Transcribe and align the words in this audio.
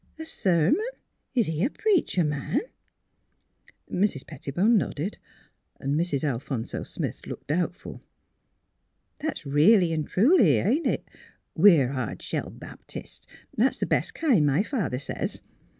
"A 0.17 0.25
sermon 0.25 0.79
f 0.93 0.97
Is 1.35 1.45
he 1.45 1.63
a 1.63 1.69
preacher 1.69 2.23
man?" 2.23 2.61
Mrs. 4.03 4.25
Pettibone 4.25 4.75
nodded. 4.75 5.19
Mrs. 5.79 6.23
Alphonso 6.23 6.81
Smith 6.81 7.27
looked 7.27 7.45
doubtful." 7.45 8.01
That's 9.21 9.45
really 9.45 9.93
an' 9.93 10.05
truly, 10.05 10.57
isn't 10.57 10.87
it? 10.87 11.07
"We're 11.53 11.89
hard 11.89 12.23
shell 12.23 12.49
Baptists. 12.49 13.27
That's 13.55 13.77
the 13.77 13.85
best 13.85 14.15
kind, 14.15 14.43
my 14.43 14.63
father 14.63 14.97
says." 14.97 15.39